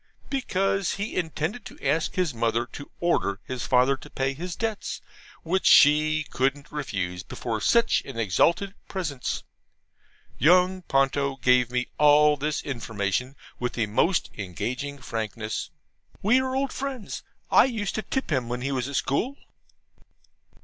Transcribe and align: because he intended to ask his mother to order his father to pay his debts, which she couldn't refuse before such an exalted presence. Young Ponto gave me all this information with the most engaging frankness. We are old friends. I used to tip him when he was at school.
because 0.31 0.93
he 0.93 1.15
intended 1.15 1.63
to 1.63 1.77
ask 1.85 2.15
his 2.15 2.33
mother 2.33 2.65
to 2.65 2.89
order 2.99 3.39
his 3.45 3.67
father 3.67 3.95
to 3.95 4.09
pay 4.09 4.33
his 4.33 4.55
debts, 4.55 4.99
which 5.43 5.67
she 5.67 6.25
couldn't 6.31 6.71
refuse 6.71 7.21
before 7.21 7.61
such 7.61 8.01
an 8.03 8.17
exalted 8.17 8.73
presence. 8.87 9.43
Young 10.39 10.81
Ponto 10.81 11.35
gave 11.35 11.69
me 11.69 11.85
all 11.99 12.35
this 12.35 12.63
information 12.63 13.35
with 13.59 13.73
the 13.73 13.85
most 13.85 14.31
engaging 14.35 14.97
frankness. 14.97 15.69
We 16.23 16.39
are 16.41 16.55
old 16.55 16.73
friends. 16.73 17.21
I 17.51 17.65
used 17.65 17.93
to 17.93 18.01
tip 18.01 18.31
him 18.31 18.49
when 18.49 18.61
he 18.61 18.71
was 18.71 18.87
at 18.89 18.95
school. 18.95 19.37